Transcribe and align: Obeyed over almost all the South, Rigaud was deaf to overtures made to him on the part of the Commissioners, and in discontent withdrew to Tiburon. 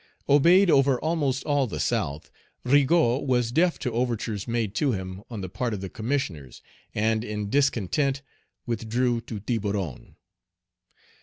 Obeyed 0.27 0.71
over 0.71 0.99
almost 0.99 1.43
all 1.43 1.67
the 1.67 1.79
South, 1.79 2.31
Rigaud 2.65 3.19
was 3.19 3.51
deaf 3.51 3.77
to 3.77 3.91
overtures 3.91 4.47
made 4.47 4.73
to 4.73 4.93
him 4.93 5.21
on 5.29 5.41
the 5.41 5.47
part 5.47 5.75
of 5.75 5.81
the 5.81 5.89
Commissioners, 5.89 6.63
and 6.95 7.23
in 7.23 7.51
discontent 7.51 8.23
withdrew 8.65 9.21
to 9.21 9.39
Tiburon. 9.39 10.15